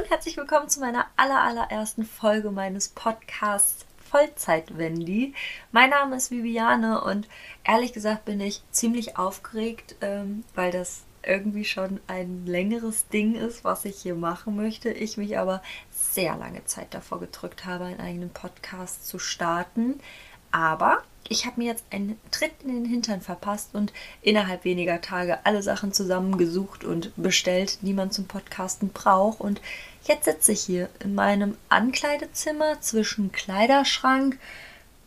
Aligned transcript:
und 0.00 0.08
herzlich 0.08 0.38
willkommen 0.38 0.70
zu 0.70 0.80
meiner 0.80 1.04
aller, 1.18 1.42
allerersten 1.42 2.06
Folge 2.06 2.50
meines 2.50 2.88
Podcasts 2.88 3.84
Vollzeit 4.10 4.78
Wendy. 4.78 5.34
Mein 5.72 5.90
Name 5.90 6.16
ist 6.16 6.30
Viviane 6.30 7.04
und 7.04 7.28
ehrlich 7.64 7.92
gesagt 7.92 8.24
bin 8.24 8.40
ich 8.40 8.62
ziemlich 8.70 9.18
aufgeregt, 9.18 9.96
ähm, 10.00 10.42
weil 10.54 10.72
das 10.72 11.02
irgendwie 11.22 11.66
schon 11.66 12.00
ein 12.06 12.46
längeres 12.46 13.08
Ding 13.08 13.34
ist, 13.34 13.62
was 13.62 13.84
ich 13.84 14.00
hier 14.00 14.14
machen 14.14 14.56
möchte. 14.56 14.90
Ich 14.90 15.18
mich 15.18 15.36
aber 15.36 15.60
sehr 15.90 16.34
lange 16.34 16.64
Zeit 16.64 16.94
davor 16.94 17.20
gedrückt 17.20 17.66
habe, 17.66 17.84
einen 17.84 18.00
eigenen 18.00 18.30
Podcast 18.30 19.06
zu 19.06 19.18
starten. 19.18 20.00
Aber 20.50 21.02
ich 21.28 21.46
habe 21.46 21.60
mir 21.60 21.66
jetzt 21.66 21.84
einen 21.90 22.18
Tritt 22.30 22.52
in 22.64 22.74
den 22.74 22.84
Hintern 22.84 23.20
verpasst 23.20 23.70
und 23.74 23.92
innerhalb 24.22 24.64
weniger 24.64 25.00
Tage 25.00 25.44
alle 25.44 25.62
Sachen 25.62 25.92
zusammengesucht 25.92 26.84
und 26.84 27.12
bestellt, 27.16 27.78
die 27.82 27.92
man 27.92 28.10
zum 28.10 28.26
Podcasten 28.26 28.88
braucht. 28.90 29.40
Und 29.40 29.60
jetzt 30.04 30.24
sitze 30.24 30.52
ich 30.52 30.60
hier 30.62 30.88
in 30.98 31.14
meinem 31.14 31.56
Ankleidezimmer 31.68 32.80
zwischen 32.80 33.30
Kleiderschrank, 33.30 34.38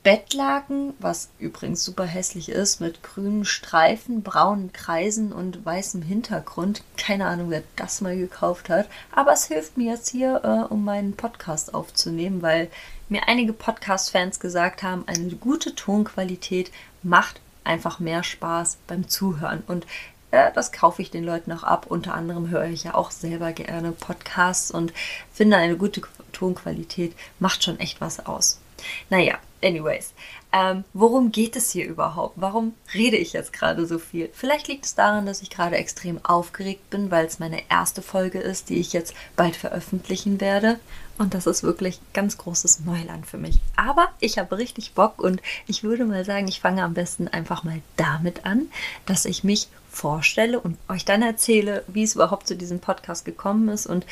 Bettlaken, 0.03 0.93
was 0.99 1.29
übrigens 1.39 1.85
super 1.85 2.03
hässlich 2.03 2.49
ist, 2.49 2.81
mit 2.81 3.03
grünen 3.03 3.45
Streifen, 3.45 4.21
braunen 4.21 4.73
Kreisen 4.73 5.31
und 5.31 5.65
weißem 5.65 6.01
Hintergrund. 6.01 6.83
Keine 6.97 7.25
Ahnung, 7.25 7.49
wer 7.49 7.63
das 7.77 8.01
mal 8.01 8.17
gekauft 8.17 8.67
hat. 8.67 8.89
Aber 9.11 9.31
es 9.31 9.45
hilft 9.45 9.77
mir 9.77 9.91
jetzt 9.93 10.09
hier, 10.09 10.41
äh, 10.43 10.73
um 10.73 10.83
meinen 10.83 11.15
Podcast 11.15 11.73
aufzunehmen, 11.73 12.41
weil 12.41 12.69
mir 13.07 13.29
einige 13.29 13.53
Podcast-Fans 13.53 14.41
gesagt 14.41 14.83
haben, 14.83 15.03
eine 15.07 15.35
gute 15.35 15.73
Tonqualität 15.73 16.71
macht 17.01 17.39
einfach 17.63 17.99
mehr 17.99 18.23
Spaß 18.23 18.79
beim 18.87 19.07
Zuhören. 19.07 19.63
Und 19.67 19.85
äh, 20.31 20.51
das 20.53 20.73
kaufe 20.73 21.01
ich 21.01 21.11
den 21.11 21.23
Leuten 21.23 21.53
auch 21.53 21.63
ab. 21.63 21.85
Unter 21.87 22.13
anderem 22.13 22.49
höre 22.49 22.65
ich 22.65 22.83
ja 22.83 22.95
auch 22.95 23.11
selber 23.11 23.53
gerne 23.53 23.93
Podcasts 23.93 24.69
und 24.69 24.91
finde, 25.31 25.55
eine 25.55 25.77
gute 25.77 26.01
Tonqualität 26.33 27.15
macht 27.39 27.63
schon 27.63 27.79
echt 27.79 28.01
was 28.01 28.25
aus. 28.25 28.59
Naja, 29.09 29.37
anyways. 29.63 30.13
Ähm, 30.51 30.83
worum 30.93 31.31
geht 31.31 31.55
es 31.55 31.71
hier 31.71 31.87
überhaupt? 31.87 32.35
Warum 32.35 32.75
rede 32.93 33.17
ich 33.17 33.33
jetzt 33.33 33.53
gerade 33.53 33.87
so 33.87 33.97
viel? 33.97 34.29
Vielleicht 34.33 34.67
liegt 34.67 34.85
es 34.85 34.93
daran, 34.93 35.25
dass 35.25 35.41
ich 35.41 35.49
gerade 35.49 35.77
extrem 35.77 36.23
aufgeregt 36.23 36.91
bin, 36.91 37.09
weil 37.09 37.25
es 37.25 37.39
meine 37.39 37.61
erste 37.69 38.03
Folge 38.03 38.39
ist, 38.39 38.69
die 38.69 38.75
ich 38.75 38.93
jetzt 38.93 39.15
bald 39.35 39.55
veröffentlichen 39.55 40.39
werde. 40.39 40.79
Und 41.17 41.33
das 41.33 41.47
ist 41.47 41.63
wirklich 41.63 41.99
ganz 42.13 42.37
großes 42.37 42.81
Neuland 42.81 43.25
für 43.25 43.37
mich. 43.37 43.57
Aber 43.75 44.09
ich 44.19 44.37
habe 44.37 44.57
richtig 44.57 44.93
Bock 44.93 45.19
und 45.19 45.41
ich 45.67 45.83
würde 45.83 46.05
mal 46.05 46.25
sagen, 46.25 46.47
ich 46.47 46.59
fange 46.59 46.83
am 46.83 46.93
besten 46.93 47.27
einfach 47.27 47.63
mal 47.63 47.81
damit 47.97 48.45
an, 48.45 48.67
dass 49.07 49.25
ich 49.25 49.43
mich 49.43 49.69
vorstelle 49.89 50.59
und 50.59 50.77
euch 50.89 51.05
dann 51.05 51.21
erzähle, 51.21 51.83
wie 51.87 52.03
es 52.03 52.15
überhaupt 52.15 52.47
zu 52.47 52.55
diesem 52.55 52.79
Podcast 52.79 53.25
gekommen 53.25 53.69
ist 53.69 53.85
und 53.85 54.05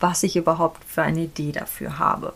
was 0.00 0.22
ich 0.22 0.36
überhaupt 0.36 0.82
für 0.84 1.02
eine 1.02 1.20
Idee 1.20 1.52
dafür 1.52 1.98
habe. 1.98 2.32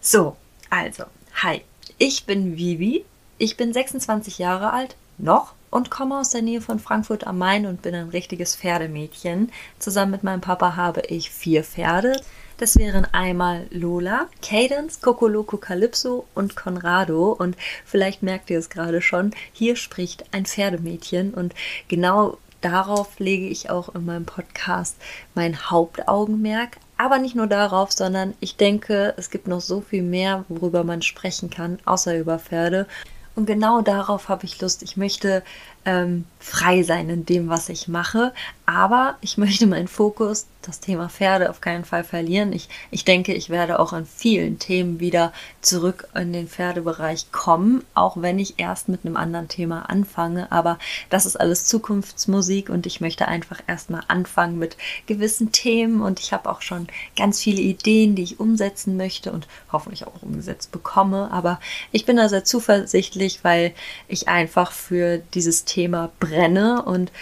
So, 0.00 0.36
also, 0.70 1.04
hi, 1.42 1.62
ich 1.98 2.24
bin 2.26 2.56
Vivi, 2.56 3.04
ich 3.38 3.56
bin 3.56 3.72
26 3.72 4.38
Jahre 4.38 4.72
alt, 4.72 4.96
noch 5.18 5.54
und 5.70 5.90
komme 5.90 6.18
aus 6.18 6.30
der 6.30 6.42
Nähe 6.42 6.60
von 6.60 6.78
Frankfurt 6.78 7.26
am 7.26 7.38
Main 7.38 7.66
und 7.66 7.82
bin 7.82 7.94
ein 7.94 8.08
richtiges 8.08 8.56
Pferdemädchen. 8.56 9.50
Zusammen 9.78 10.12
mit 10.12 10.22
meinem 10.22 10.40
Papa 10.40 10.76
habe 10.76 11.02
ich 11.02 11.30
vier 11.30 11.64
Pferde. 11.64 12.20
Das 12.58 12.76
wären 12.76 13.06
einmal 13.06 13.66
Lola, 13.70 14.28
Cadence, 14.42 15.00
Cocoloco 15.00 15.56
Calypso 15.56 16.26
und 16.34 16.56
Conrado. 16.56 17.32
Und 17.32 17.56
vielleicht 17.84 18.22
merkt 18.22 18.50
ihr 18.50 18.58
es 18.58 18.70
gerade 18.70 19.00
schon, 19.00 19.32
hier 19.52 19.76
spricht 19.76 20.24
ein 20.32 20.46
Pferdemädchen. 20.46 21.32
Und 21.32 21.54
genau 21.88 22.38
darauf 22.60 23.18
lege 23.18 23.46
ich 23.46 23.70
auch 23.70 23.94
in 23.94 24.04
meinem 24.04 24.26
Podcast 24.26 24.96
mein 25.34 25.70
Hauptaugenmerk. 25.70 26.76
Aber 27.00 27.18
nicht 27.18 27.34
nur 27.34 27.46
darauf, 27.46 27.92
sondern 27.92 28.34
ich 28.40 28.56
denke, 28.56 29.14
es 29.16 29.30
gibt 29.30 29.48
noch 29.48 29.62
so 29.62 29.80
viel 29.80 30.02
mehr, 30.02 30.44
worüber 30.50 30.84
man 30.84 31.00
sprechen 31.00 31.48
kann, 31.48 31.78
außer 31.86 32.18
über 32.18 32.38
Pferde. 32.38 32.86
Und 33.34 33.46
genau 33.46 33.80
darauf 33.80 34.28
habe 34.28 34.44
ich 34.44 34.60
Lust. 34.60 34.82
Ich 34.82 34.98
möchte 34.98 35.42
ähm, 35.84 36.24
frei 36.38 36.82
sein 36.82 37.08
in 37.10 37.26
dem, 37.26 37.48
was 37.48 37.68
ich 37.68 37.88
mache. 37.88 38.32
Aber 38.66 39.16
ich 39.20 39.36
möchte 39.38 39.66
meinen 39.66 39.88
Fokus, 39.88 40.46
das 40.62 40.80
Thema 40.80 41.08
Pferde, 41.08 41.48
auf 41.48 41.60
keinen 41.60 41.84
Fall 41.84 42.04
verlieren. 42.04 42.52
Ich, 42.52 42.68
ich 42.90 43.04
denke, 43.04 43.32
ich 43.32 43.48
werde 43.48 43.78
auch 43.78 43.92
an 43.92 44.04
vielen 44.04 44.58
Themen 44.58 45.00
wieder 45.00 45.32
zurück 45.62 46.08
in 46.14 46.32
den 46.34 46.48
Pferdebereich 46.48 47.32
kommen, 47.32 47.82
auch 47.94 48.20
wenn 48.20 48.38
ich 48.38 48.58
erst 48.58 48.88
mit 48.88 49.04
einem 49.04 49.16
anderen 49.16 49.48
Thema 49.48 49.88
anfange. 49.88 50.52
Aber 50.52 50.78
das 51.08 51.24
ist 51.24 51.40
alles 51.40 51.64
Zukunftsmusik 51.66 52.68
und 52.68 52.86
ich 52.86 53.00
möchte 53.00 53.26
einfach 53.26 53.62
erstmal 53.66 54.02
anfangen 54.08 54.58
mit 54.58 54.76
gewissen 55.06 55.50
Themen. 55.50 56.02
Und 56.02 56.20
ich 56.20 56.32
habe 56.32 56.50
auch 56.50 56.60
schon 56.60 56.88
ganz 57.16 57.40
viele 57.40 57.62
Ideen, 57.62 58.14
die 58.14 58.22
ich 58.22 58.38
umsetzen 58.38 58.96
möchte 58.96 59.32
und 59.32 59.48
hoffentlich 59.72 60.06
auch 60.06 60.22
umgesetzt 60.22 60.72
bekomme. 60.72 61.30
Aber 61.32 61.58
ich 61.90 62.04
bin 62.04 62.16
da 62.16 62.28
sehr 62.28 62.44
zuversichtlich, 62.44 63.40
weil 63.42 63.72
ich 64.08 64.28
einfach 64.28 64.72
für 64.72 65.18
dieses 65.34 65.64
Thema 65.70 66.10
brenne. 66.18 66.82
Und 66.82 67.12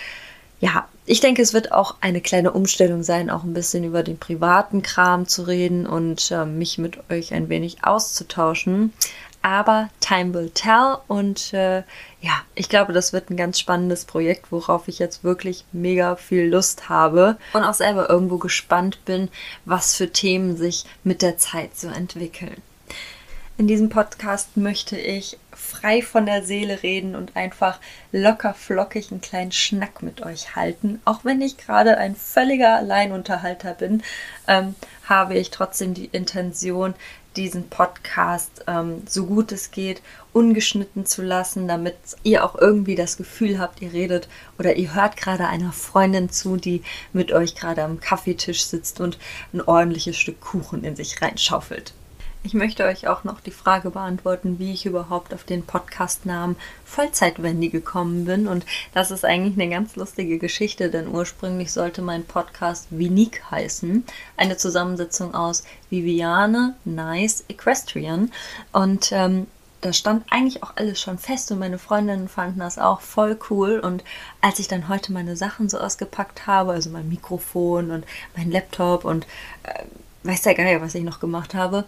ja, 0.61 0.89
ich 1.07 1.21
denke, 1.21 1.43
es 1.43 1.55
wird 1.55 1.73
auch 1.73 1.97
eine 2.01 2.21
kleine 2.21 2.53
Umstellung 2.53 3.03
sein, 3.03 3.31
auch 3.31 3.45
ein 3.45 3.55
bisschen 3.55 3.85
über 3.85 4.03
den 4.03 4.19
privaten 4.19 4.83
Kram 4.83 5.29
zu 5.29 5.43
reden 5.43 5.87
und 5.87 6.31
äh, 6.31 6.45
mich 6.45 6.79
mit 6.79 6.99
euch 7.11 7.33
ein 7.33 7.49
wenig 7.49 7.85
auszutauschen. 7.85 8.93
Aber 9.41 9.89
time 10.01 10.35
will 10.35 10.51
tell 10.51 10.97
und 11.07 11.55
äh, 11.55 11.79
ja, 12.21 12.43
ich 12.57 12.69
glaube, 12.69 12.93
das 12.93 13.13
wird 13.13 13.31
ein 13.31 13.37
ganz 13.37 13.61
spannendes 13.61 14.05
Projekt, 14.05 14.51
worauf 14.51 14.89
ich 14.89 14.99
jetzt 14.99 15.23
wirklich 15.23 15.65
mega 15.71 16.17
viel 16.17 16.49
Lust 16.49 16.89
habe 16.89 17.39
und 17.53 17.63
auch 17.63 17.75
selber 17.75 18.11
irgendwo 18.11 18.39
gespannt 18.39 19.05
bin, 19.05 19.29
was 19.65 19.95
für 19.95 20.11
Themen 20.11 20.57
sich 20.57 20.85
mit 21.05 21.23
der 21.23 21.39
Zeit 21.39 21.77
so 21.77 21.87
entwickeln. 21.87 22.61
In 23.59 23.67
diesem 23.67 23.89
Podcast 23.89 24.57
möchte 24.57 24.97
ich 24.97 25.37
frei 25.51 26.01
von 26.01 26.27
der 26.27 26.45
Seele 26.45 26.85
reden 26.85 27.17
und 27.17 27.35
einfach 27.35 27.81
locker 28.13 28.55
flockig 28.55 29.11
einen 29.11 29.21
kleinen 29.21 29.51
Schnack 29.51 30.01
mit 30.01 30.25
euch 30.25 30.55
halten. 30.55 31.03
Auch 31.05 31.25
wenn 31.25 31.41
ich 31.41 31.57
gerade 31.57 31.99
ein 31.99 32.15
völliger 32.15 32.77
Alleinunterhalter 32.77 33.75
bin, 33.75 34.05
ähm, 34.47 34.77
habe 35.09 35.37
ich 35.37 35.51
trotzdem 35.51 35.93
die 35.93 36.05
Intention, 36.05 36.95
diesen 37.35 37.69
Podcast 37.69 38.65
ähm, 38.69 39.03
so 39.09 39.27
gut 39.27 39.51
es 39.51 39.73
geht 39.73 40.03
ungeschnitten 40.33 41.05
zu 41.05 41.23
lassen, 41.23 41.67
damit 41.67 41.97
ihr 42.23 42.45
auch 42.45 42.55
irgendwie 42.55 42.95
das 42.95 43.17
Gefühl 43.17 43.59
habt, 43.59 43.83
ihr 43.83 43.93
redet 43.93 44.29
oder 44.61 44.77
ihr 44.77 44.95
hört 44.95 45.17
gerade 45.17 45.49
einer 45.49 45.73
Freundin 45.73 46.31
zu, 46.31 46.59
die 46.59 46.85
mit 47.13 47.33
euch 47.33 47.57
gerade 47.57 47.83
am 47.83 47.99
Kaffeetisch 47.99 48.67
sitzt 48.67 49.01
und 49.01 49.19
ein 49.53 49.63
ordentliches 49.63 50.17
Stück 50.17 50.41
Kuchen 50.41 50.85
in 50.85 50.95
sich 50.95 51.21
reinschaufelt. 51.21 51.93
Ich 52.49 52.55
möchte 52.55 52.87
euch 52.87 53.09
auch 53.09 53.25
noch 53.25 53.41
die 53.41 53.51
Frage 53.51 53.91
beantworten, 53.91 54.59
wie 54.59 54.73
ich 54.73 54.87
überhaupt 54.87 55.35
auf 55.35 55.45
den 55.45 55.67
Podcastnamen 55.67 56.57
Vollzeitwendy 56.87 57.69
gekommen 57.69 58.25
bin. 58.25 58.49
Und 58.49 58.65
das 58.95 59.11
ist 59.11 59.27
eigentlich 59.27 59.61
eine 59.61 59.69
ganz 59.71 59.97
lustige 59.97 60.39
Geschichte, 60.39 60.89
denn 60.89 61.09
ursprünglich 61.09 61.75
sollte 61.75 62.01
mein 62.01 62.25
Podcast 62.25 62.87
Vinik 62.89 63.43
heißen. 63.51 64.03
Eine 64.39 64.57
Zusammensetzung 64.57 65.35
aus 65.35 65.63
Viviane, 65.91 66.75
Nice, 66.87 67.45
Equestrian. 67.51 68.33
Und 68.73 69.13
ähm, 69.13 69.47
da 69.83 69.93
stand 69.93 70.25
eigentlich 70.31 70.63
auch 70.63 70.73
alles 70.77 70.99
schon 70.99 71.19
fest 71.19 71.53
und 71.53 71.59
meine 71.59 71.79
Freundinnen 71.79 72.29
fanden 72.29 72.61
das 72.61 72.79
auch 72.79 73.03
voll 73.03 73.39
cool. 73.51 73.79
Und 73.79 74.05
als 74.41 74.59
ich 74.59 74.69
dann 74.69 74.89
heute 74.89 75.13
meine 75.13 75.37
Sachen 75.37 75.69
so 75.69 75.77
ausgepackt 75.77 76.47
habe, 76.47 76.73
also 76.73 76.89
mein 76.89 77.11
Mikrofon 77.11 77.91
und 77.91 78.07
mein 78.35 78.51
Laptop 78.51 79.05
und 79.05 79.27
äh, 79.65 79.83
weiß 80.23 80.41
der 80.41 80.55
Geier, 80.55 80.81
was 80.81 80.95
ich 80.95 81.05
noch 81.05 81.21
gemacht 81.21 81.55
habe, 81.55 81.85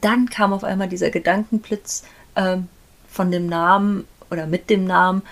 dann 0.00 0.28
kam 0.28 0.52
auf 0.52 0.64
einmal 0.64 0.88
dieser 0.88 1.10
Gedankenblitz 1.10 2.04
ähm, 2.36 2.68
von 3.08 3.30
dem 3.30 3.46
Namen 3.46 4.06
oder 4.30 4.46
mit 4.46 4.70
dem 4.70 4.84
Namen 4.84 5.22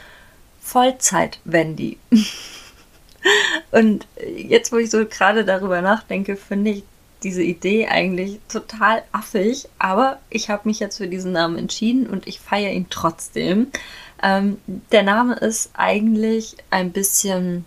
Vollzeit 0.61 1.39
Wendy. 1.45 1.99
Und 3.71 4.07
jetzt, 4.37 4.73
wo 4.73 4.77
ich 4.77 4.91
so 4.91 5.05
gerade 5.07 5.45
darüber 5.45 5.81
nachdenke, 5.83 6.37
finde 6.37 6.71
ich 6.71 6.85
diese 7.23 7.43
Idee 7.43 7.89
eigentlich 7.89 8.39
total 8.49 9.03
affig, 9.13 9.69
aber 9.79 10.21
ich 10.31 10.51
habe 10.51 10.69
mich 10.69 10.79
jetzt 10.79 10.99
für 10.99 11.09
diesen 11.09 11.33
Namen 11.33 11.59
entschieden 11.59 12.07
und 12.07 12.29
ich 12.29 12.39
feiere 12.39 12.73
ihn 12.73 12.87
trotzdem. 12.91 13.69
Ähm, 14.23 14.59
der 14.93 15.03
Name 15.03 15.35
ist 15.35 15.71
eigentlich 15.75 16.57
ein 16.71 16.93
bisschen 16.93 17.65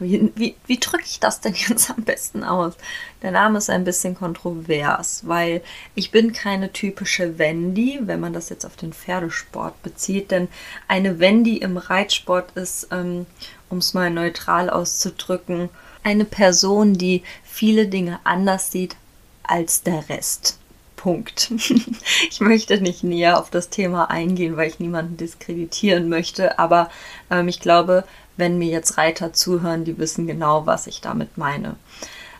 wie, 0.00 0.32
wie, 0.34 0.54
wie 0.66 0.78
drücke 0.78 1.04
ich 1.04 1.20
das 1.20 1.40
denn 1.40 1.54
jetzt 1.54 1.90
am 1.90 2.02
besten 2.02 2.44
aus? 2.44 2.74
Der 3.22 3.30
Name 3.30 3.58
ist 3.58 3.70
ein 3.70 3.84
bisschen 3.84 4.14
kontrovers, 4.14 5.26
weil 5.26 5.62
ich 5.94 6.10
bin 6.10 6.32
keine 6.32 6.72
typische 6.72 7.38
Wendy, 7.38 8.00
wenn 8.02 8.20
man 8.20 8.32
das 8.32 8.48
jetzt 8.48 8.64
auf 8.64 8.76
den 8.76 8.92
Pferdesport 8.92 9.82
bezieht, 9.82 10.30
denn 10.30 10.48
eine 10.86 11.18
Wendy 11.18 11.58
im 11.58 11.76
Reitsport 11.76 12.52
ist, 12.56 12.88
ähm, 12.92 13.26
um 13.70 13.78
es 13.78 13.94
mal 13.94 14.10
neutral 14.10 14.70
auszudrücken, 14.70 15.68
eine 16.04 16.24
Person, 16.24 16.94
die 16.94 17.22
viele 17.44 17.88
Dinge 17.88 18.20
anders 18.24 18.70
sieht 18.70 18.96
als 19.42 19.82
der 19.82 20.08
Rest. 20.08 20.58
Punkt. 20.96 21.52
ich 22.30 22.40
möchte 22.40 22.80
nicht 22.80 23.04
näher 23.04 23.38
auf 23.38 23.50
das 23.50 23.70
Thema 23.70 24.10
eingehen, 24.10 24.56
weil 24.56 24.68
ich 24.68 24.80
niemanden 24.80 25.16
diskreditieren 25.16 26.08
möchte, 26.08 26.58
aber 26.58 26.90
ähm, 27.30 27.48
ich 27.48 27.60
glaube, 27.60 28.04
wenn 28.38 28.56
mir 28.58 28.68
jetzt 28.68 28.96
Reiter 28.96 29.32
zuhören, 29.32 29.84
die 29.84 29.98
wissen 29.98 30.26
genau, 30.26 30.64
was 30.64 30.86
ich 30.86 31.00
damit 31.00 31.36
meine. 31.36 31.76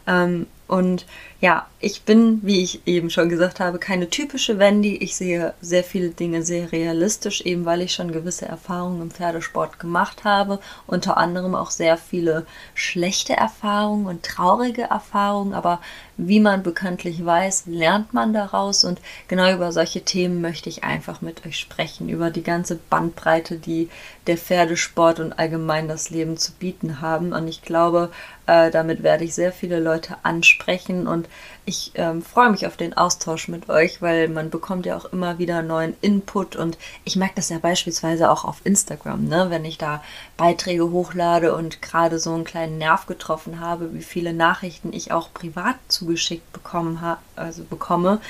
Ähm, 0.06 0.46
Und 0.68 1.06
ja, 1.40 1.66
ich 1.80 2.02
bin, 2.02 2.40
wie 2.42 2.62
ich 2.62 2.86
eben 2.86 3.08
schon 3.08 3.30
gesagt 3.30 3.58
habe, 3.58 3.78
keine 3.78 4.10
typische 4.10 4.58
Wendy. 4.58 4.96
Ich 4.96 5.16
sehe 5.16 5.54
sehr 5.62 5.82
viele 5.82 6.10
Dinge 6.10 6.42
sehr 6.42 6.72
realistisch, 6.72 7.40
eben 7.40 7.64
weil 7.64 7.80
ich 7.80 7.94
schon 7.94 8.12
gewisse 8.12 8.46
Erfahrungen 8.46 9.00
im 9.00 9.10
Pferdesport 9.10 9.78
gemacht 9.78 10.24
habe. 10.24 10.58
Unter 10.86 11.16
anderem 11.16 11.54
auch 11.54 11.70
sehr 11.70 11.96
viele 11.96 12.44
schlechte 12.74 13.34
Erfahrungen 13.34 14.06
und 14.06 14.24
traurige 14.24 14.82
Erfahrungen. 14.82 15.54
Aber 15.54 15.80
wie 16.18 16.40
man 16.40 16.62
bekanntlich 16.62 17.24
weiß, 17.24 17.64
lernt 17.66 18.12
man 18.12 18.34
daraus. 18.34 18.84
Und 18.84 19.00
genau 19.28 19.50
über 19.54 19.72
solche 19.72 20.02
Themen 20.02 20.42
möchte 20.42 20.68
ich 20.68 20.84
einfach 20.84 21.22
mit 21.22 21.46
euch 21.46 21.58
sprechen. 21.58 22.10
Über 22.10 22.30
die 22.30 22.42
ganze 22.42 22.74
Bandbreite, 22.74 23.56
die 23.56 23.88
der 24.26 24.36
Pferdesport 24.36 25.20
und 25.20 25.38
allgemein 25.38 25.88
das 25.88 26.10
Leben 26.10 26.36
zu 26.36 26.52
bieten 26.52 27.00
haben. 27.00 27.32
Und 27.32 27.48
ich 27.48 27.62
glaube, 27.62 28.10
äh, 28.46 28.70
damit 28.70 29.02
werde 29.02 29.24
ich 29.24 29.34
sehr 29.34 29.52
viele 29.52 29.80
Leute 29.80 30.16
ansprechen 30.24 30.57
und 31.06 31.28
ich 31.64 31.92
ähm, 31.94 32.22
freue 32.22 32.50
mich 32.50 32.66
auf 32.66 32.76
den 32.76 32.96
Austausch 32.96 33.48
mit 33.48 33.68
euch, 33.68 34.02
weil 34.02 34.28
man 34.28 34.50
bekommt 34.50 34.86
ja 34.86 34.96
auch 34.96 35.06
immer 35.06 35.38
wieder 35.38 35.62
neuen 35.62 35.96
Input 36.00 36.56
und 36.56 36.78
ich 37.04 37.16
merke 37.16 37.34
das 37.36 37.48
ja 37.48 37.58
beispielsweise 37.58 38.30
auch 38.30 38.44
auf 38.44 38.60
Instagram, 38.64 39.24
ne? 39.24 39.46
wenn 39.48 39.64
ich 39.64 39.78
da 39.78 40.02
Beiträge 40.36 40.90
hochlade 40.90 41.54
und 41.54 41.80
gerade 41.82 42.18
so 42.18 42.34
einen 42.34 42.44
kleinen 42.44 42.78
Nerv 42.78 43.06
getroffen 43.06 43.60
habe, 43.60 43.94
wie 43.94 44.02
viele 44.02 44.32
Nachrichten 44.32 44.92
ich 44.92 45.12
auch 45.12 45.32
privat 45.32 45.76
zugeschickt 45.88 46.52
bekommen 46.52 47.00
ha 47.00 47.18
also 47.36 47.64
bekomme, 47.64 48.20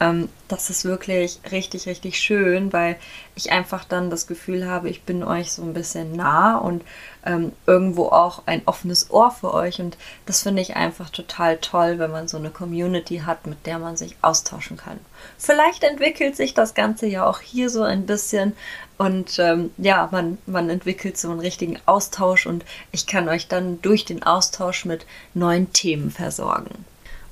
ähm, 0.00 0.28
das 0.48 0.70
ist 0.70 0.84
wirklich 0.84 1.40
richtig, 1.50 1.86
richtig 1.86 2.18
schön, 2.18 2.72
weil 2.72 2.96
ich 3.34 3.52
einfach 3.52 3.84
dann 3.84 4.10
das 4.10 4.26
Gefühl 4.26 4.68
habe, 4.68 4.90
ich 4.90 5.02
bin 5.02 5.22
euch 5.22 5.52
so 5.52 5.62
ein 5.62 5.72
bisschen 5.72 6.12
nah 6.12 6.56
und 6.58 6.82
ähm, 7.26 7.52
irgendwo 7.66 8.06
auch 8.06 8.44
ein 8.46 8.62
offenes 8.64 9.10
Ohr 9.10 9.30
für 9.30 9.52
euch. 9.52 9.80
Und 9.80 9.98
das 10.24 10.42
finde 10.42 10.62
ich 10.62 10.76
einfach 10.76 11.10
total 11.10 11.58
toll, 11.58 11.98
wenn 11.98 12.10
man 12.10 12.28
so 12.28 12.38
eine 12.38 12.50
Community 12.50 13.18
hat, 13.26 13.46
mit 13.46 13.66
der 13.66 13.78
man 13.78 13.96
sich 13.96 14.16
austauschen 14.22 14.76
kann. 14.76 14.98
Vielleicht 15.36 15.82
entwickelt 15.82 16.36
sich 16.36 16.54
das 16.54 16.74
Ganze 16.74 17.06
ja 17.06 17.26
auch 17.26 17.40
hier 17.40 17.68
so 17.68 17.82
ein 17.82 18.06
bisschen 18.06 18.54
und 18.98 19.38
ähm, 19.38 19.70
ja, 19.76 20.08
man, 20.10 20.38
man 20.46 20.70
entwickelt 20.70 21.18
so 21.18 21.30
einen 21.30 21.40
richtigen 21.40 21.78
Austausch 21.84 22.46
und 22.46 22.64
ich 22.92 23.06
kann 23.06 23.28
euch 23.28 23.48
dann 23.48 23.82
durch 23.82 24.04
den 24.04 24.22
Austausch 24.22 24.84
mit 24.84 25.04
neuen 25.34 25.72
Themen 25.72 26.10
versorgen. 26.10 26.84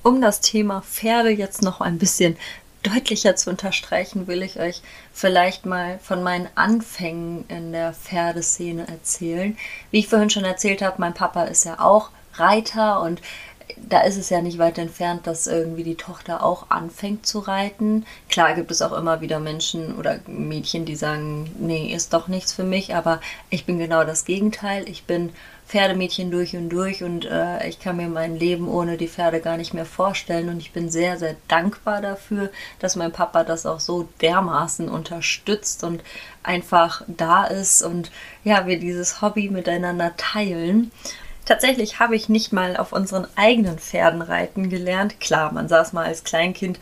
Um 0.02 0.20
das 0.20 0.40
Thema 0.40 0.82
Pferde 0.82 1.30
jetzt 1.30 1.62
noch 1.62 1.80
ein 1.80 1.96
bisschen 1.96 2.36
deutlicher 2.84 3.36
zu 3.36 3.50
unterstreichen, 3.50 4.26
will 4.26 4.42
ich 4.42 4.60
euch 4.60 4.82
vielleicht 5.12 5.66
mal 5.66 5.98
von 5.98 6.22
meinen 6.22 6.48
Anfängen 6.54 7.44
in 7.48 7.72
der 7.72 7.92
Pferdeszene 7.92 8.86
erzählen. 8.86 9.56
Wie 9.90 10.00
ich 10.00 10.08
vorhin 10.08 10.30
schon 10.30 10.44
erzählt 10.44 10.82
habe, 10.82 11.00
mein 11.00 11.14
Papa 11.14 11.44
ist 11.44 11.64
ja 11.64 11.80
auch 11.80 12.10
Reiter 12.34 13.00
und 13.02 13.20
da 13.76 14.00
ist 14.00 14.16
es 14.16 14.30
ja 14.30 14.40
nicht 14.40 14.58
weit 14.58 14.78
entfernt, 14.78 15.26
dass 15.26 15.46
irgendwie 15.46 15.84
die 15.84 15.94
Tochter 15.94 16.44
auch 16.44 16.70
anfängt 16.70 17.26
zu 17.26 17.40
reiten. 17.40 18.04
Klar 18.28 18.54
gibt 18.54 18.70
es 18.70 18.82
auch 18.82 18.92
immer 18.92 19.20
wieder 19.20 19.40
Menschen 19.40 19.96
oder 19.96 20.20
Mädchen, 20.26 20.84
die 20.84 20.96
sagen, 20.96 21.50
nee, 21.58 21.92
ist 21.92 22.12
doch 22.12 22.28
nichts 22.28 22.52
für 22.52 22.64
mich, 22.64 22.94
aber 22.94 23.20
ich 23.50 23.64
bin 23.64 23.78
genau 23.78 24.04
das 24.04 24.24
Gegenteil. 24.24 24.88
Ich 24.88 25.04
bin 25.04 25.32
Pferdemädchen 25.66 26.30
durch 26.30 26.56
und 26.56 26.68
durch 26.68 27.02
und 27.02 27.24
äh, 27.24 27.66
ich 27.66 27.80
kann 27.80 27.96
mir 27.96 28.08
mein 28.08 28.36
Leben 28.36 28.68
ohne 28.68 28.96
die 28.96 29.08
Pferde 29.08 29.40
gar 29.40 29.56
nicht 29.56 29.72
mehr 29.72 29.86
vorstellen 29.86 30.48
und 30.48 30.58
ich 30.58 30.72
bin 30.72 30.90
sehr, 30.90 31.18
sehr 31.18 31.36
dankbar 31.48 32.02
dafür, 32.02 32.50
dass 32.78 32.96
mein 32.96 33.12
Papa 33.12 33.44
das 33.44 33.64
auch 33.64 33.80
so 33.80 34.08
dermaßen 34.20 34.88
unterstützt 34.88 35.82
und 35.82 36.02
einfach 36.42 37.02
da 37.08 37.44
ist 37.44 37.82
und 37.82 38.10
ja, 38.44 38.66
wir 38.66 38.78
dieses 38.78 39.22
Hobby 39.22 39.48
miteinander 39.48 40.14
teilen. 40.16 40.92
Tatsächlich 41.46 41.98
habe 41.98 42.16
ich 42.16 42.28
nicht 42.28 42.52
mal 42.52 42.76
auf 42.76 42.92
unseren 42.92 43.26
eigenen 43.36 43.78
Pferden 43.78 44.22
reiten 44.22 44.70
gelernt. 44.70 45.20
Klar, 45.20 45.52
man 45.52 45.68
saß 45.68 45.92
mal 45.92 46.06
als 46.06 46.24
Kleinkind 46.24 46.78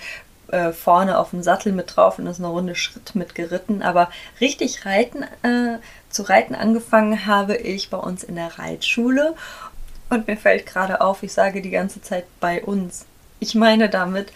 äh, 0.52 0.72
vorne 0.72 1.18
auf 1.18 1.30
dem 1.30 1.42
Sattel 1.42 1.72
mit 1.72 1.96
drauf 1.96 2.18
und 2.18 2.26
ist 2.26 2.38
eine 2.38 2.48
Runde 2.48 2.74
Schritt 2.74 3.14
mit 3.14 3.34
geritten, 3.34 3.82
aber 3.82 4.10
richtig 4.40 4.84
reiten, 4.84 5.24
äh, 5.42 5.78
zu 6.12 6.22
reiten 6.22 6.54
angefangen 6.54 7.26
habe 7.26 7.56
ich 7.56 7.90
bei 7.90 7.98
uns 7.98 8.22
in 8.22 8.36
der 8.36 8.58
Reitschule 8.58 9.34
und 10.10 10.26
mir 10.26 10.36
fällt 10.36 10.66
gerade 10.66 11.00
auf, 11.00 11.22
ich 11.22 11.32
sage 11.32 11.62
die 11.62 11.70
ganze 11.70 12.02
Zeit 12.02 12.26
bei 12.38 12.62
uns. 12.62 13.06
Ich 13.40 13.54
meine 13.54 13.88
damit 13.88 14.32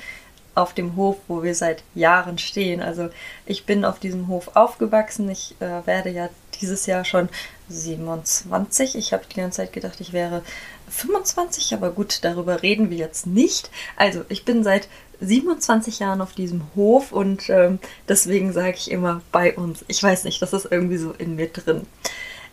auf 0.54 0.72
dem 0.72 0.96
Hof, 0.96 1.18
wo 1.28 1.42
wir 1.42 1.54
seit 1.54 1.82
Jahren 1.94 2.38
stehen. 2.38 2.80
Also 2.80 3.10
ich 3.44 3.66
bin 3.66 3.84
auf 3.84 3.98
diesem 3.98 4.28
Hof 4.28 4.56
aufgewachsen. 4.56 5.28
Ich 5.28 5.54
äh, 5.60 5.86
werde 5.86 6.08
ja 6.08 6.30
dieses 6.60 6.86
Jahr 6.86 7.04
schon 7.04 7.28
27. 7.68 8.96
Ich 8.96 9.12
habe 9.12 9.24
die 9.30 9.36
ganze 9.36 9.58
Zeit 9.58 9.74
gedacht, 9.74 10.00
ich 10.00 10.14
wäre 10.14 10.42
25, 10.88 11.74
aber 11.74 11.90
gut, 11.90 12.20
darüber 12.22 12.62
reden 12.62 12.90
wir 12.90 12.96
jetzt 12.96 13.26
nicht. 13.26 13.70
Also, 13.96 14.24
ich 14.28 14.44
bin 14.44 14.64
seit 14.64 14.88
27 15.20 15.98
Jahren 15.98 16.20
auf 16.20 16.32
diesem 16.32 16.62
Hof 16.74 17.12
und 17.12 17.48
ähm, 17.50 17.78
deswegen 18.08 18.52
sage 18.52 18.76
ich 18.76 18.90
immer 18.90 19.22
bei 19.32 19.54
uns. 19.56 19.84
Ich 19.88 20.02
weiß 20.02 20.24
nicht, 20.24 20.40
das 20.42 20.52
ist 20.52 20.68
irgendwie 20.70 20.96
so 20.96 21.12
in 21.12 21.36
mir 21.36 21.48
drin. 21.48 21.86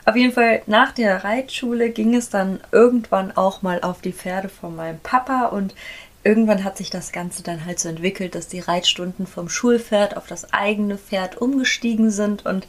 Auf 0.06 0.16
jeden 0.16 0.34
Fall, 0.34 0.62
nach 0.66 0.92
der 0.92 1.24
Reitschule 1.24 1.90
ging 1.90 2.14
es 2.16 2.30
dann 2.30 2.60
irgendwann 2.72 3.32
auch 3.36 3.62
mal 3.62 3.82
auf 3.82 4.02
die 4.02 4.12
Pferde 4.12 4.50
von 4.50 4.76
meinem 4.76 5.00
Papa 5.00 5.46
und 5.46 5.76
irgendwann 6.24 6.64
hat 6.64 6.78
sich 6.78 6.90
das 6.90 7.12
Ganze 7.12 7.44
dann 7.44 7.66
halt 7.66 7.80
so 7.80 7.90
entwickelt, 7.90 8.36
dass 8.36 8.48
die 8.48 8.60
Reitstunden 8.60 9.28
vom 9.28 9.50
Schulpferd 9.50 10.18
auf 10.18 10.28
das 10.28 10.54
eigene 10.54 10.98
Pferd 10.98 11.38
umgestiegen 11.38 12.12
sind 12.12 12.46
und 12.46 12.68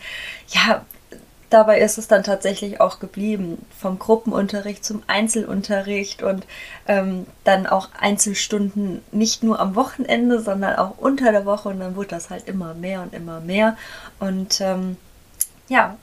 ja, 0.49 0.85
dabei 1.55 1.79
ist 1.81 1.99
es 1.99 2.09
dann 2.09 2.25
tatsächlich 2.25 2.81
auch 2.81 2.99
geblieben. 2.99 3.65
Vom 3.79 3.99
Gruppenunterricht 3.99 4.85
zum 4.85 5.03
Einzelunterricht 5.07 6.23
und 6.23 6.47
ähm, 6.89 7.27
dann 7.45 7.67
auch 7.67 7.89
Einzelstunden 7.99 9.03
nicht 9.13 9.43
nur 9.43 9.61
am 9.61 9.75
Wochenende, 9.77 10.41
sondern 10.41 10.77
auch 10.77 10.99
unter 10.99 11.31
der 11.33 11.47
Woche. 11.47 11.69
Und 11.69 11.81
dann 11.81 11.97
wurde 11.97 12.09
das 12.09 12.31
halt 12.31 12.49
immer 12.49 12.75
mehr 12.75 13.03
und 13.03 13.15
immer 13.15 13.41
mehr. 13.41 13.77
Und 14.19 14.61
ähm, 14.61 14.97
ja, 15.69 15.97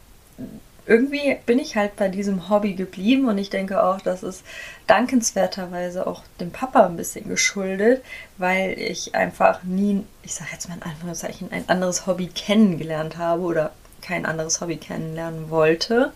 irgendwie 0.87 1.37
bin 1.45 1.59
ich 1.59 1.75
halt 1.75 1.95
bei 1.95 2.07
diesem 2.07 2.49
Hobby 2.49 2.73
geblieben 2.73 3.27
und 3.27 3.37
ich 3.37 3.49
denke 3.49 3.83
auch, 3.83 4.01
das 4.01 4.23
ist 4.23 4.43
dankenswerterweise 4.87 6.07
auch 6.07 6.23
dem 6.39 6.51
Papa 6.51 6.85
ein 6.85 6.97
bisschen 6.97 7.29
geschuldet, 7.29 8.03
weil 8.37 8.71
ich 8.79 9.13
einfach 9.15 9.63
nie, 9.63 10.03
ich 10.23 10.33
sage 10.33 10.49
jetzt 10.53 10.67
mal 10.67 10.75
in 10.75 10.83
Anführungszeichen, 10.83 11.51
ein 11.51 11.65
anderes 11.67 12.07
Hobby 12.07 12.27
kennengelernt 12.27 13.17
habe 13.17 13.43
oder 13.43 13.71
kein 14.01 14.25
anderes 14.25 14.61
Hobby 14.61 14.77
kennenlernen 14.77 15.49
wollte. 15.49 16.13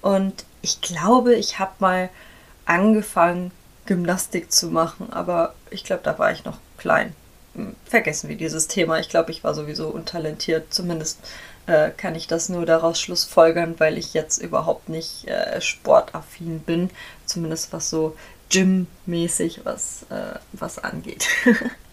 Und 0.00 0.44
ich 0.62 0.80
glaube, 0.80 1.34
ich 1.34 1.58
habe 1.58 1.72
mal 1.78 2.10
angefangen, 2.66 3.52
Gymnastik 3.86 4.50
zu 4.50 4.68
machen, 4.68 5.12
aber 5.12 5.54
ich 5.70 5.84
glaube, 5.84 6.02
da 6.02 6.18
war 6.18 6.32
ich 6.32 6.44
noch 6.44 6.58
klein. 6.78 7.14
Hm, 7.54 7.74
vergessen 7.84 8.28
wir 8.28 8.36
dieses 8.36 8.68
Thema. 8.68 8.98
Ich 8.98 9.08
glaube, 9.08 9.30
ich 9.30 9.44
war 9.44 9.54
sowieso 9.54 9.88
untalentiert. 9.88 10.72
Zumindest 10.72 11.18
äh, 11.66 11.90
kann 11.90 12.14
ich 12.14 12.26
das 12.26 12.48
nur 12.48 12.66
daraus 12.66 13.00
schlussfolgern, 13.00 13.78
weil 13.78 13.98
ich 13.98 14.14
jetzt 14.14 14.38
überhaupt 14.38 14.88
nicht 14.88 15.26
äh, 15.28 15.60
sportaffin 15.60 16.60
bin. 16.60 16.90
Zumindest 17.26 17.72
was 17.72 17.90
so 17.90 18.16
Gym-mäßig 18.50 19.60
was, 19.64 20.04
äh, 20.10 20.38
was 20.52 20.78
angeht. 20.78 21.28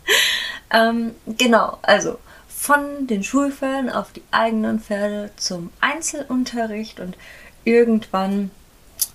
ähm, 0.73 1.15
genau, 1.25 1.77
also 1.81 2.19
von 2.61 3.07
den 3.07 3.23
Schulpferden 3.23 3.89
auf 3.89 4.11
die 4.11 4.21
eigenen 4.29 4.79
Pferde 4.79 5.31
zum 5.35 5.71
Einzelunterricht 5.81 6.99
und 6.99 7.17
irgendwann 7.63 8.51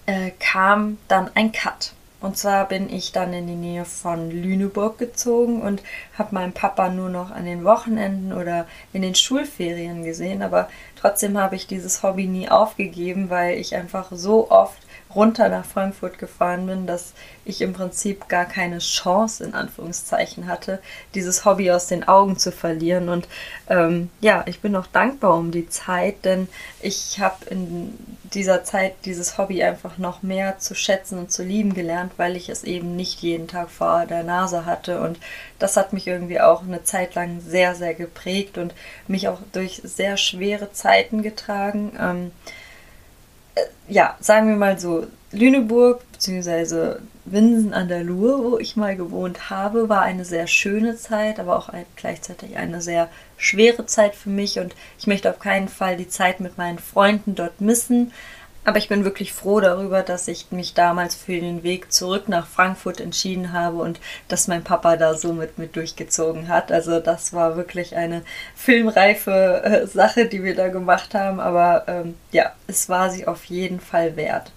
äh, 0.07 0.33
kam 0.41 0.99
dann 1.07 1.31
ein 1.37 1.53
Cut. 1.53 1.93
Und 2.21 2.37
zwar 2.37 2.67
bin 2.67 2.93
ich 2.93 3.13
dann 3.13 3.33
in 3.33 3.47
die 3.47 3.55
Nähe 3.55 3.85
von 3.85 4.33
Lüneburg 4.33 4.99
gezogen 4.99 5.63
und 5.63 5.81
habe 6.19 6.35
meinen 6.35 6.55
Papa 6.55 6.89
nur 6.89 7.09
noch 7.09 7.31
an 7.31 7.45
den 7.45 7.63
Wochenenden 7.63 8.33
oder 8.33 8.67
in 8.93 9.03
den 9.03 9.15
Schulferien 9.15 10.03
gesehen. 10.03 10.43
Aber 10.43 10.69
trotzdem 10.97 11.39
habe 11.39 11.55
ich 11.55 11.69
dieses 11.69 12.03
Hobby 12.03 12.27
nie 12.27 12.49
aufgegeben, 12.49 13.31
weil 13.31 13.59
ich 13.59 13.77
einfach 13.77 14.09
so 14.11 14.51
oft 14.51 14.83
runter 15.17 15.49
nach 15.49 15.65
Frankfurt 15.65 16.19
gefahren 16.19 16.67
bin, 16.67 16.87
dass 16.87 17.15
ich 17.45 17.63
im 17.63 17.73
Prinzip 17.73 18.29
gar 18.29 18.45
keine 18.45 18.79
Chance 18.79 19.43
in 19.45 19.55
Anführungszeichen 19.55 20.47
hatte, 20.47 20.81
dieses 21.15 21.45
Hobby 21.45 21.71
aus 21.71 21.87
den 21.87 22.07
Augen 22.07 22.39
zu 22.39 22.53
verlieren. 22.53 23.09
Und 23.09 23.27
ähm, 23.69 24.11
ja, 24.21 24.45
ich 24.47 24.61
bin 24.61 24.77
auch 24.77 24.87
dankbar 24.87 25.35
um 25.35 25.51
die 25.51 25.69
Zeit, 25.69 26.25
denn 26.25 26.49
ich 26.81 27.19
habe 27.19 27.47
in 27.47 27.97
dieser 28.35 28.65
Zeit 28.65 28.95
dieses 29.05 29.39
Hobby 29.39 29.63
einfach 29.63 29.99
noch 29.99 30.23
mehr 30.23 30.59
zu 30.59 30.75
schätzen 30.75 31.19
und 31.19 31.33
zu 31.33 31.43
lieben 31.43 31.75
gelernt, 31.75 32.13
weil 32.17 32.37
ich 32.37 32.49
es 32.49 32.65
eben 32.65 32.95
nicht 32.97 33.23
jeden 33.23 33.49
Tag 33.49 33.71
vor 33.71 34.07
der 34.07 34.23
Nase 34.23 34.67
hatte. 34.67 35.01
Und 35.01 35.19
das 35.59 35.77
hat 35.77 35.93
mich 35.93 36.07
irgendwie 36.07 36.41
auch 36.41 36.63
eine 36.63 36.85
Zeit 36.85 37.15
lang 37.15 37.41
sehr, 37.41 37.75
sehr 37.75 37.95
geprägt 37.95 38.59
und 38.59 38.75
mich 39.09 39.29
auch 39.29 39.39
durch 39.53 39.81
sehr 39.83 40.17
schwere 40.17 40.73
Zeiten 40.73 41.23
getragen. 41.23 41.93
Ähm, 41.99 42.33
ja, 43.89 44.17
sagen 44.21 44.49
wir 44.49 44.57
mal 44.57 44.79
so, 44.79 45.07
Lüneburg 45.33 46.01
bzw. 46.13 46.97
Winsen 47.25 47.75
an 47.75 47.89
der 47.89 48.05
Luhe, 48.05 48.39
wo 48.39 48.59
ich 48.59 48.77
mal 48.77 48.97
gewohnt 48.97 49.51
habe, 49.51 49.89
war 49.89 50.03
eine 50.03 50.25
sehr 50.25 50.47
schöne 50.47 50.97
Zeit, 50.97 51.41
aber 51.41 51.57
auch 51.57 51.71
gleichzeitig 51.97 52.57
eine 52.57 52.81
sehr 52.81 53.09
schwere 53.37 53.85
Zeit 53.87 54.15
für 54.15 54.31
mich 54.31 54.59
und 54.61 54.77
ich 54.99 55.09
möchte 55.09 55.31
auf 55.31 55.41
keinen 55.41 55.69
Fall 55.69 55.97
die 55.97 56.09
Zeit 56.09 56.39
mit 56.39 56.57
meinen 56.57 56.79
Freunden 56.79 57.35
dort 57.35 57.61
missen. 57.61 58.13
Aber 58.67 58.79
ich 58.79 58.89
bin 58.89 59.05
wirklich 59.05 59.33
froh 59.33 59.61
darüber, 59.61 60.03
dass 60.03 60.27
ich 60.27 60.51
mich 60.51 60.75
damals 60.75 61.15
für 61.15 61.39
den 61.39 61.63
Weg 61.63 61.93
zurück 61.93 62.29
nach 62.29 62.49
Frankfurt 62.49 63.01
entschieden 63.01 63.53
habe 63.53 63.77
und 63.77 64.01
dass 64.27 64.49
mein 64.49 64.65
Papa 64.65 64.97
da 64.97 65.15
so 65.15 65.33
mit, 65.33 65.57
mit 65.57 65.77
durchgezogen 65.77 66.49
hat. 66.49 66.73
Also 66.73 66.99
das 66.99 67.33
war 67.33 67.57
wirklich 67.57 67.95
eine 67.95 68.23
filmreife 68.57 69.63
äh, 69.63 69.87
Sache, 69.87 70.27
die 70.27 70.43
wir 70.43 70.57
da 70.57 70.67
gemacht 70.67 71.15
haben. 71.15 71.39
Aber 71.39 71.85
ähm, 71.87 72.17
ja, 72.33 72.55
es 72.67 72.89
war 72.89 73.09
sie 73.11 73.29
auf 73.29 73.45
jeden 73.45 73.79
Fall 73.79 74.17
wert. 74.17 74.51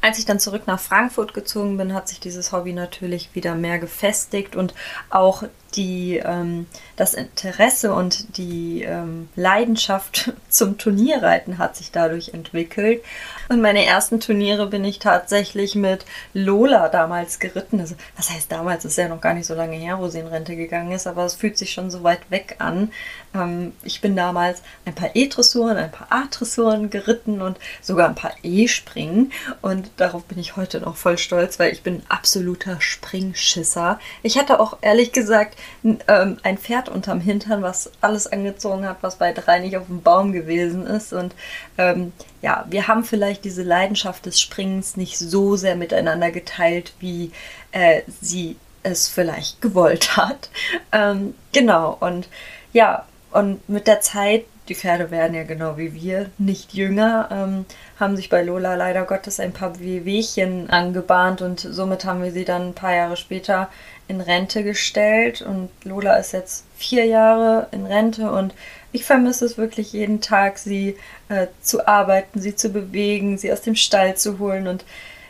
Als 0.00 0.20
ich 0.20 0.24
dann 0.24 0.38
zurück 0.38 0.68
nach 0.68 0.78
Frankfurt 0.78 1.34
gezogen 1.34 1.76
bin, 1.76 1.94
hat 1.94 2.06
sich 2.06 2.20
dieses 2.20 2.52
Hobby 2.52 2.72
natürlich 2.72 3.34
wieder 3.34 3.56
mehr 3.56 3.80
gefestigt 3.80 4.54
und 4.54 4.74
auch 5.10 5.42
die, 5.76 6.16
ähm, 6.24 6.66
das 6.96 7.14
Interesse 7.14 7.92
und 7.92 8.38
die 8.38 8.82
ähm, 8.82 9.28
Leidenschaft 9.36 10.32
zum 10.48 10.78
Turnierreiten 10.78 11.58
hat 11.58 11.76
sich 11.76 11.90
dadurch 11.90 12.30
entwickelt. 12.30 13.02
Und 13.48 13.60
meine 13.60 13.84
ersten 13.84 14.20
Turniere 14.20 14.66
bin 14.66 14.84
ich 14.84 14.98
tatsächlich 14.98 15.74
mit 15.74 16.04
Lola 16.34 16.88
damals 16.88 17.38
geritten. 17.38 17.80
Also, 17.80 17.96
was 18.16 18.30
heißt 18.30 18.50
damals? 18.50 18.84
Ist 18.84 18.98
ja 18.98 19.08
noch 19.08 19.20
gar 19.20 19.34
nicht 19.34 19.46
so 19.46 19.54
lange 19.54 19.76
her, 19.76 19.98
wo 19.98 20.08
sie 20.08 20.20
in 20.20 20.26
Rente 20.26 20.56
gegangen 20.56 20.92
ist, 20.92 21.06
aber 21.06 21.24
es 21.24 21.34
fühlt 21.34 21.58
sich 21.58 21.72
schon 21.72 21.90
so 21.90 22.02
weit 22.02 22.30
weg 22.30 22.56
an. 22.58 22.90
Ähm, 23.34 23.72
ich 23.82 24.00
bin 24.00 24.16
damals 24.16 24.62
ein 24.84 24.94
paar 24.94 25.10
E-Dressuren, 25.14 25.76
ein 25.76 25.92
paar 25.92 26.08
A-Dressuren 26.10 26.90
geritten 26.90 27.42
und 27.42 27.58
sogar 27.82 28.08
ein 28.08 28.14
paar 28.14 28.32
E-Springen. 28.42 29.32
Und 29.60 29.90
darauf 29.96 30.24
bin 30.24 30.38
ich 30.38 30.56
heute 30.56 30.80
noch 30.80 30.96
voll 30.96 31.18
stolz, 31.18 31.58
weil 31.58 31.72
ich 31.72 31.82
bin 31.82 32.02
absoluter 32.08 32.80
Springschisser. 32.80 33.98
Ich 34.22 34.38
hatte 34.38 34.60
auch 34.60 34.78
ehrlich 34.80 35.12
gesagt 35.12 35.57
ähm, 35.84 36.38
ein 36.42 36.58
Pferd 36.58 36.88
unterm 36.88 37.20
Hintern, 37.20 37.62
was 37.62 37.90
alles 38.00 38.26
angezogen 38.26 38.86
hat, 38.86 38.98
was 39.00 39.16
bei 39.16 39.32
drei 39.32 39.58
nicht 39.58 39.76
auf 39.76 39.86
dem 39.86 40.02
Baum 40.02 40.32
gewesen 40.32 40.86
ist. 40.86 41.12
Und 41.12 41.34
ähm, 41.76 42.12
ja, 42.42 42.64
wir 42.68 42.88
haben 42.88 43.04
vielleicht 43.04 43.44
diese 43.44 43.62
Leidenschaft 43.62 44.26
des 44.26 44.40
Springens 44.40 44.96
nicht 44.96 45.18
so 45.18 45.56
sehr 45.56 45.76
miteinander 45.76 46.30
geteilt, 46.30 46.92
wie 47.00 47.32
äh, 47.72 48.02
sie 48.20 48.56
es 48.82 49.08
vielleicht 49.08 49.60
gewollt 49.60 50.16
hat. 50.16 50.50
Ähm, 50.92 51.34
genau, 51.52 51.96
und 52.00 52.28
ja, 52.72 53.06
und 53.30 53.68
mit 53.68 53.86
der 53.86 54.00
Zeit, 54.00 54.44
die 54.68 54.74
Pferde 54.74 55.10
werden 55.10 55.34
ja 55.34 55.44
genau 55.44 55.76
wie 55.76 55.94
wir 55.94 56.30
nicht 56.38 56.74
jünger, 56.74 57.28
ähm, 57.30 57.64
haben 57.98 58.16
sich 58.16 58.28
bei 58.28 58.42
Lola 58.42 58.74
leider 58.74 59.04
Gottes 59.04 59.40
ein 59.40 59.52
paar 59.52 59.78
Wehwehchen 59.80 60.70
angebahnt 60.70 61.42
und 61.42 61.60
somit 61.60 62.04
haben 62.04 62.22
wir 62.22 62.32
sie 62.32 62.44
dann 62.44 62.68
ein 62.68 62.74
paar 62.74 62.94
Jahre 62.94 63.16
später 63.16 63.68
in 64.08 64.20
Rente 64.20 64.64
gestellt. 64.64 65.42
Und 65.42 65.70
Lola 65.84 66.16
ist 66.16 66.32
jetzt 66.32 66.64
vier 66.76 67.04
Jahre 67.06 67.68
in 67.70 67.86
Rente 67.86 68.30
und 68.30 68.54
ich 68.92 69.04
vermisse 69.04 69.44
es 69.44 69.58
wirklich 69.58 69.92
jeden 69.92 70.20
Tag, 70.20 70.58
sie 70.58 70.96
äh, 71.28 71.46
zu 71.60 71.86
arbeiten, 71.86 72.40
sie 72.40 72.56
zu 72.56 72.70
bewegen, 72.70 73.38
sie 73.38 73.52
aus 73.52 73.60
dem 73.60 73.74
Stall 73.74 74.16
zu 74.16 74.38
holen. 74.38 74.66
Und 74.66 74.84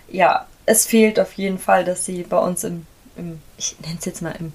ja, 0.08 0.46
es 0.66 0.86
fehlt 0.86 1.18
auf 1.18 1.32
jeden 1.34 1.58
Fall, 1.58 1.84
dass 1.84 2.04
sie 2.04 2.22
bei 2.22 2.38
uns 2.38 2.64
im, 2.64 2.86
im 3.16 3.40
ich 3.56 3.76
nenne 3.80 3.96
es 3.98 4.04
jetzt 4.04 4.22
mal 4.22 4.34
im 4.38 4.52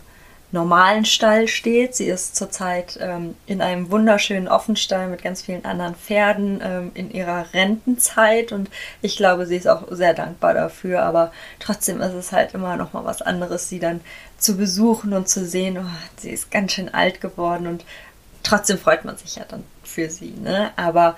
normalen 0.53 1.03
Stall 1.03 1.47
steht. 1.47 1.95
Sie 1.95 2.05
ist 2.05 2.35
zurzeit 2.35 2.97
ähm, 3.01 3.35
in 3.47 3.61
einem 3.61 3.91
wunderschönen 3.91 4.47
Offenstall 4.47 5.09
mit 5.09 5.23
ganz 5.23 5.41
vielen 5.41 5.65
anderen 5.65 5.95
Pferden 5.95 6.61
ähm, 6.63 6.91
in 6.93 7.11
ihrer 7.11 7.53
Rentenzeit 7.53 8.51
und 8.51 8.69
ich 9.01 9.17
glaube, 9.17 9.47
sie 9.47 9.57
ist 9.57 9.67
auch 9.67 9.83
sehr 9.89 10.13
dankbar 10.13 10.53
dafür. 10.53 11.03
Aber 11.03 11.33
trotzdem 11.59 11.99
ist 12.01 12.13
es 12.13 12.31
halt 12.31 12.53
immer 12.53 12.77
noch 12.77 12.93
mal 12.93 13.03
was 13.03 13.21
anderes, 13.21 13.67
sie 13.67 13.79
dann 13.79 14.01
zu 14.37 14.55
besuchen 14.55 15.13
und 15.13 15.27
zu 15.27 15.45
sehen, 15.45 15.77
oh, 15.79 15.89
sie 16.17 16.29
ist 16.29 16.51
ganz 16.51 16.73
schön 16.73 16.93
alt 16.93 17.19
geworden 17.19 17.67
und 17.67 17.83
trotzdem 18.43 18.77
freut 18.77 19.05
man 19.05 19.17
sich 19.17 19.35
ja 19.35 19.45
dann 19.47 19.63
für 19.83 20.09
sie. 20.09 20.35
Ne? 20.41 20.71
Aber 20.75 21.17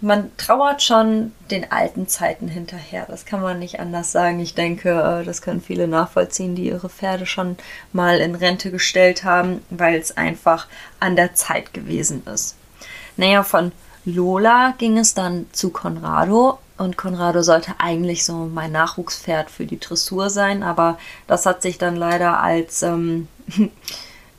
man 0.00 0.34
trauert 0.36 0.82
schon 0.82 1.32
den 1.50 1.70
alten 1.70 2.08
Zeiten 2.08 2.48
hinterher. 2.48 3.06
Das 3.08 3.26
kann 3.26 3.42
man 3.42 3.58
nicht 3.58 3.80
anders 3.80 4.12
sagen. 4.12 4.40
Ich 4.40 4.54
denke, 4.54 4.90
äh, 4.90 5.24
das 5.24 5.42
können 5.42 5.60
viele 5.60 5.86
nachvollziehen, 5.88 6.54
die 6.54 6.68
ihre 6.68 6.88
Pferde 6.88 7.26
schon 7.26 7.56
mal 7.92 8.18
in 8.18 8.34
Rente 8.34 8.70
gestellt 8.70 9.24
haben, 9.24 9.62
weil 9.70 9.98
es 9.98 10.16
einfach 10.16 10.66
an 11.00 11.16
der 11.16 11.34
Zeit 11.34 11.74
gewesen 11.74 12.22
ist. 12.26 12.56
Naja, 13.16 13.42
von 13.42 13.72
Lola 14.04 14.74
ging 14.78 14.96
es 14.96 15.14
dann 15.14 15.46
zu 15.52 15.70
Conrado. 15.70 16.58
Und 16.78 16.96
Conrado 16.96 17.42
sollte 17.42 17.74
eigentlich 17.76 18.24
so 18.24 18.32
mein 18.32 18.72
Nachwuchspferd 18.72 19.50
für 19.50 19.66
die 19.66 19.78
Dressur 19.78 20.30
sein, 20.30 20.62
aber 20.62 20.98
das 21.26 21.44
hat 21.44 21.60
sich 21.60 21.76
dann 21.76 21.94
leider 21.94 22.42
als 22.42 22.82
ähm, 22.82 23.28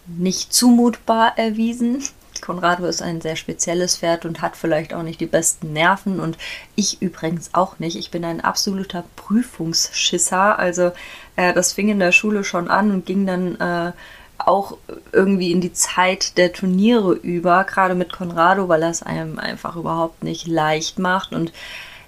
nicht 0.08 0.51
zumutbar 0.51 1.38
erwiesen. 1.38 2.04
Conrado 2.40 2.86
ist 2.86 3.02
ein 3.02 3.22
sehr 3.22 3.36
spezielles 3.36 3.98
Pferd 3.98 4.26
und 4.26 4.42
hat 4.42 4.56
vielleicht 4.56 4.94
auch 4.94 5.04
nicht 5.04 5.20
die 5.20 5.26
besten 5.26 5.74
Nerven 5.74 6.20
und 6.20 6.38
ich 6.76 7.02
übrigens 7.02 7.50
auch 7.54 7.80
nicht. 7.80 7.98
Ich 7.98 8.12
bin 8.12 8.24
ein 8.24 8.42
absoluter 8.42 9.04
Prüfungsschisser. 9.16 10.58
Also 10.58 10.92
äh, 11.36 11.54
das 11.54 11.74
fing 11.74 11.90
in 11.90 12.00
der 12.00 12.12
Schule 12.12 12.44
schon 12.44 12.70
an 12.70 12.92
und 12.92 13.06
ging 13.06 13.26
dann 13.26 13.60
äh, 13.60 13.92
auch 14.38 14.78
irgendwie 15.12 15.52
in 15.52 15.62
die 15.62 15.74
Zeit 15.74 16.38
der 16.38 16.54
Turniere 16.54 17.14
über, 17.14 17.64
gerade 17.64 17.96
mit 17.96 18.12
Conrado, 18.12 18.68
weil 18.70 18.84
er 18.84 18.90
es 18.90 19.04
einem 19.04 19.38
einfach 19.38 19.76
überhaupt 19.76 20.24
nicht 20.24 20.48
leicht 20.48 21.00
macht 21.00 21.34
und 21.34 21.52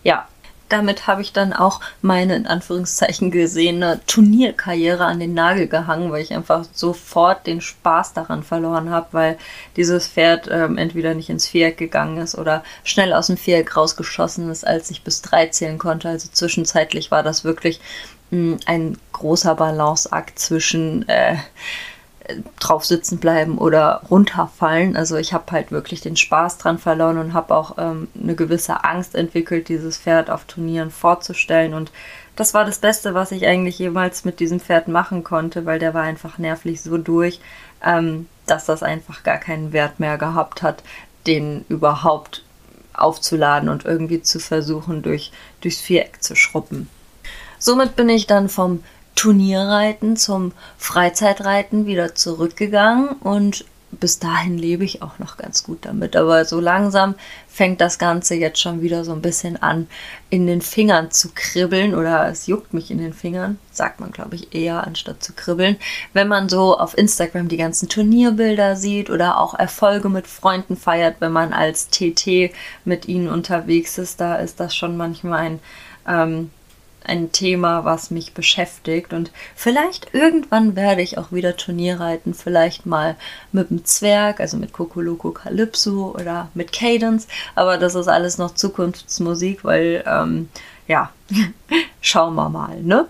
ja, 0.04 0.28
damit 0.74 1.06
habe 1.06 1.22
ich 1.22 1.32
dann 1.34 1.54
auch 1.54 1.82
meine 2.02 2.36
in 2.36 2.48
Anführungszeichen 2.48 3.30
gesehene 3.30 4.02
Turnierkarriere 4.08 5.06
an 5.06 5.20
den 5.20 5.36
Nagel 5.36 5.68
gehangen, 5.68 6.12
weil 6.12 6.24
ich 6.24 6.34
einfach 6.34 6.66
sofort 6.74 7.46
den 7.46 7.62
Spaß 7.62 8.14
daran 8.14 8.42
verloren 8.42 8.90
habe, 8.90 9.08
weil 9.12 9.38
dieses 9.78 10.08
Pferd 10.08 10.50
ähm, 10.52 10.80
entweder 10.80 11.14
nicht 11.14 11.30
ins 11.30 11.48
Viereck 11.48 11.78
gegangen 11.78 12.18
ist 12.18 12.36
oder 12.36 12.64
schnell 12.84 13.14
aus 13.14 13.28
dem 13.28 13.38
Viereck 13.38 13.78
rausgeschossen 13.78 14.50
ist, 14.50 14.66
als 14.66 14.90
ich 14.90 15.04
bis 15.04 15.22
drei 15.22 15.46
zählen 15.46 15.78
konnte. 15.78 16.10
Also 16.10 16.30
zwischenzeitlich 16.32 17.12
war 17.12 17.22
das 17.22 17.44
wirklich 17.44 17.80
mh, 18.32 18.56
mm, 18.56 18.60
ein 18.66 18.98
großer 19.12 19.54
Balanceakt 19.54 20.40
zwischen 20.40 21.08
äh, 21.08 21.36
drauf 22.60 22.86
sitzen 22.86 23.20
bleiben 23.20 23.58
oder 23.58 24.02
runterfallen. 24.10 24.96
Also 24.96 25.18
ich 25.18 25.34
habe 25.34 25.52
halt 25.52 25.72
wirklich 25.72 26.02
den 26.02 26.16
Spaß 26.16 26.58
dran 26.58 26.78
verloren 26.78 27.18
und 27.18 27.34
habe 27.34 27.56
auch 27.56 27.78
ähm, 27.78 28.08
eine 28.22 28.36
gewisse 28.36 28.84
Angst 28.84 29.16
entwickelt, 29.16 29.68
dieses 29.68 29.98
Pferd 29.98 30.30
auf 30.30 30.46
Turnieren 30.46 30.92
vorzustellen. 30.92 31.74
Und 31.74 31.92
das 32.36 32.54
war 32.54 32.66
das 32.66 32.80
Beste, 32.80 33.14
was 33.14 33.32
ich 33.32 33.46
eigentlich 33.46 33.78
jemals 33.78 34.26
mit 34.26 34.40
diesem 34.40 34.60
Pferd 34.60 34.88
machen 34.88 35.24
konnte, 35.24 35.66
weil 35.66 35.80
der 35.80 35.94
war 35.94 36.04
einfach 36.04 36.38
nervlich 36.38 36.82
so 36.82 36.98
durch, 36.98 37.40
ähm, 37.84 38.28
dass 38.46 38.66
das 38.66 38.84
einfach 38.84 39.24
gar 39.24 39.38
keinen 39.38 39.74
Wert 39.74 40.00
mehr 40.00 40.18
gehabt 40.18 40.62
hat, 40.62 40.84
den 41.28 41.66
überhaupt 41.70 42.44
aufzuladen 42.94 43.70
und 43.70 43.86
irgendwie 43.86 44.22
zu 44.22 44.40
versuchen, 44.40 45.02
durch, 45.02 45.32
durchs 45.62 45.82
Viereck 45.82 46.24
zu 46.24 46.36
schruppen. 46.36 46.90
Somit 47.60 47.96
bin 47.96 48.10
ich 48.10 48.28
dann 48.28 48.50
vom 48.50 48.84
Turnierreiten 49.16 50.18
zum 50.18 50.52
Freizeitreiten 50.78 51.86
wieder 51.86 52.16
zurückgegangen 52.16 53.10
und 53.20 53.66
bis 54.00 54.20
dahin 54.20 54.58
lebe 54.58 54.84
ich 54.84 55.02
auch 55.02 55.20
noch 55.20 55.38
ganz 55.38 55.64
gut 55.64 55.80
damit. 55.82 56.16
Aber 56.16 56.46
so 56.46 56.60
langsam 56.60 57.16
fängt 57.48 57.82
das 57.82 58.00
Ganze 58.00 58.36
jetzt 58.36 58.60
schon 58.60 58.82
wieder 58.82 59.04
so 59.04 59.14
ein 59.14 59.22
bisschen 59.22 59.62
an, 59.62 59.88
in 60.30 60.48
den 60.48 60.62
Fingern 60.62 61.12
zu 61.12 61.30
kribbeln 61.34 61.94
oder 61.94 62.28
es 62.28 62.48
juckt 62.48 62.74
mich 62.74 62.90
in 62.92 62.98
den 62.98 63.14
Fingern, 63.14 63.60
sagt 63.72 64.00
man 64.00 64.12
glaube 64.12 64.36
ich 64.36 64.54
eher, 64.56 64.86
anstatt 64.86 65.24
zu 65.24 65.34
kribbeln. 65.34 65.78
Wenn 66.14 66.28
man 66.28 66.50
so 66.50 66.78
auf 66.78 66.98
Instagram 66.98 67.48
die 67.48 67.58
ganzen 67.58 67.90
Turnierbilder 67.90 68.76
sieht 68.76 69.10
oder 69.10 69.40
auch 69.40 69.54
Erfolge 69.54 70.10
mit 70.10 70.28
Freunden 70.28 70.76
feiert, 70.76 71.18
wenn 71.20 71.32
man 71.32 71.54
als 71.54 71.90
TT 71.90 72.52
mit 72.86 73.08
ihnen 73.08 73.30
unterwegs 73.30 73.98
ist, 73.98 74.20
da 74.20 74.36
ist 74.36 74.60
das 74.60 74.76
schon 74.76 74.98
manchmal 74.98 75.40
ein 75.40 75.60
ähm, 76.08 76.50
ein 77.06 77.32
Thema, 77.32 77.86
was 77.86 78.12
mich 78.12 78.34
beschäftigt. 78.34 79.14
Und 79.14 79.32
vielleicht 79.56 80.14
irgendwann 80.14 80.76
werde 80.76 81.02
ich 81.02 81.18
auch 81.18 81.32
wieder 81.32 81.56
Turnier 81.58 82.00
reiten. 82.00 82.34
Vielleicht 82.34 82.86
mal 82.86 83.16
mit 83.52 83.70
dem 83.70 83.86
Zwerg, 83.86 84.40
also 84.40 84.58
mit 84.58 84.74
Kokoloko 84.74 85.32
Calypso 85.32 86.16
oder 86.18 86.50
mit 86.54 86.72
Cadence. 86.72 87.28
Aber 87.56 87.78
das 87.78 87.96
ist 87.96 88.08
alles 88.08 88.38
noch 88.38 88.54
Zukunftsmusik, 88.54 89.64
weil, 89.64 90.04
ähm, 90.08 90.50
ja, 90.88 91.12
schauen 92.02 92.36
wir 92.36 92.50
mal, 92.50 92.82
ne? 92.82 93.08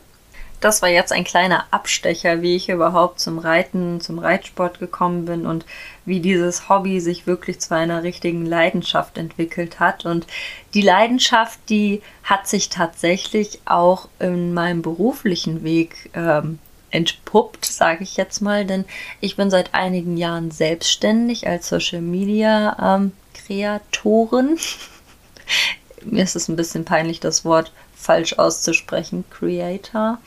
Das 0.64 0.82
war 0.82 0.90
jetzt 0.90 1.12
ein 1.12 1.26
kleiner 1.26 1.66
Abstecher, 1.72 2.42
wie 2.42 2.56
ich 2.56 2.70
überhaupt 2.70 3.20
zum 3.20 3.38
Reiten, 3.38 4.00
zum 4.00 4.18
Reitsport 4.18 4.80
gekommen 4.80 5.26
bin 5.26 5.46
und 5.46 5.66
wie 6.06 6.22
dieses 6.22 6.70
Hobby 6.70 7.02
sich 7.02 7.28
wirklich 7.28 7.60
zu 7.60 7.76
einer 7.76 8.04
richtigen 8.04 8.46
Leidenschaft 8.46 9.18
entwickelt 9.18 9.82
hat. 9.82 10.06
Und 10.06 10.26
die 10.74 10.82
Leidenschaft, 10.82 11.60
die 11.68 12.02
hat 12.24 12.48
sich 12.48 12.70
tatsächlich 12.70 13.60
auch 13.66 14.08
in 14.20 14.54
meinem 14.54 14.82
beruflichen 14.82 15.64
Weg 15.64 16.10
ähm, 16.14 16.60
entpuppt, 16.92 17.66
sage 17.66 18.04
ich 18.04 18.16
jetzt 18.16 18.42
mal, 18.42 18.66
denn 18.66 18.86
ich 19.20 19.36
bin 19.36 19.50
seit 19.50 19.74
einigen 19.74 20.16
Jahren 20.16 20.50
selbstständig 20.50 21.46
als 21.46 21.68
Social 21.68 22.02
Media 22.02 22.96
ähm, 22.96 23.12
Kreatorin. 23.34 24.58
Mir 26.06 26.24
ist 26.24 26.38
es 26.38 26.48
ein 26.48 26.56
bisschen 26.56 26.86
peinlich, 26.86 27.20
das 27.20 27.44
Wort 27.44 27.74
falsch 28.04 28.34
auszusprechen, 28.34 29.24
Creator. 29.30 30.20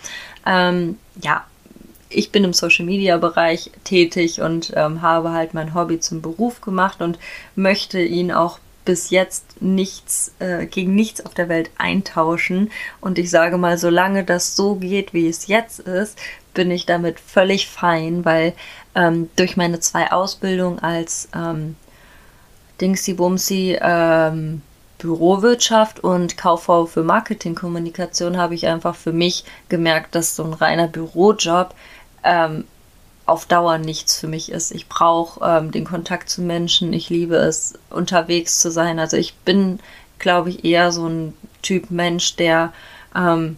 Ähm, 0.45 0.99
ja, 1.23 1.45
ich 2.09 2.31
bin 2.33 2.45
im 2.45 2.53
Social 2.53 2.87
Media 2.87 3.17
Bereich 3.19 3.71
tätig 3.85 4.41
und 4.41 4.73
ähm, 4.77 5.03
habe 5.03 5.33
halt 5.33 5.55
mein 5.55 5.75
Hobby 5.75 6.01
zum 6.01 6.23
Beruf 6.23 6.61
gemacht 6.61 7.01
und 7.03 7.19
möchte 7.55 8.01
ihn 8.01 8.33
auch 8.33 8.59
bis 8.85 9.11
jetzt 9.11 9.61
nichts 9.61 10.33
äh, 10.39 10.67
gegen 10.67 10.95
nichts 10.95 11.25
auf 11.27 11.35
der 11.35 11.49
Welt 11.49 11.71
eintauschen. 11.77 12.71
Und 13.01 13.19
ich 13.19 13.31
sage 13.31 13.59
mal, 13.59 13.77
solange 13.77 14.25
das 14.25 14.55
so 14.55 14.77
geht, 14.77 15.13
wie 15.13 15.29
es 15.29 15.49
jetzt 15.49 15.81
ist, 15.81 16.19
bin 16.55 16.71
ich 16.71 16.87
damit 16.87 17.21
völlig 17.21 17.69
fein, 17.69 18.25
weil 18.25 18.55
ähm, 18.95 19.29
durch 19.37 19.57
meine 19.57 19.81
zwei 19.81 20.13
Ausbildungen 20.13 20.79
als 20.79 21.29
ähm, 21.35 21.77
Dingsy-Bumsy 22.81 23.79
ähm, 23.81 24.63
Bürowirtschaft 24.99 26.01
und 26.01 26.37
Kauffrau 26.37 26.87
für 26.87 27.03
Marketingkommunikation 27.03 28.37
habe 28.37 28.55
ich 28.55 28.67
einfach 28.67 28.95
für 28.95 29.13
mich 29.13 29.45
gemerkt, 29.69 30.15
dass 30.15 30.37
so 30.37 30.45
ein 30.45 30.55
reiner 30.55 30.89
Bürojob 30.89 31.75
ähm, 32.25 32.65
auf 33.27 33.47
Dauer 33.47 33.79
nichts 33.79 34.19
für 34.19 34.29
mich 34.29 34.51
ist. 34.53 34.73
Ich 34.73 34.89
brauche 34.89 35.45
ähm, 35.45 35.71
den 35.73 35.85
Kontakt 35.85 36.31
zu 36.31 36.43
Menschen. 36.43 36.93
Ich 36.93 37.11
liebe 37.11 37.37
es, 37.37 37.75
unterwegs 37.91 38.61
zu 38.61 38.71
sein. 38.71 38.99
Also 38.99 39.17
ich 39.17 39.35
bin, 39.35 39.81
glaube 40.19 40.51
ich, 40.51 40.65
eher 40.65 40.93
so 40.93 41.07
ein 41.09 41.35
Typ 41.63 41.91
Mensch, 41.91 42.37
der 42.37 42.73
ähm, 43.15 43.57